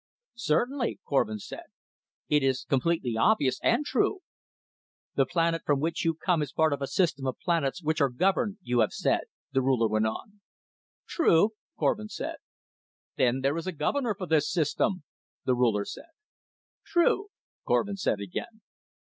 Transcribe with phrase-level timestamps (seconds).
[0.39, 1.65] "Certainly," Korvin said.
[2.27, 4.21] "It is completely obvious and true."
[5.13, 8.09] "The planet from which you come is part of a system of planets which are
[8.09, 10.41] governed, you have said," the Ruler went on.
[11.05, 12.37] "True," Korvin said.
[13.17, 15.03] "Then there is a governor for this system,"
[15.45, 16.09] the Ruler said.
[16.83, 17.27] "True,"
[17.67, 18.61] Korvin said again.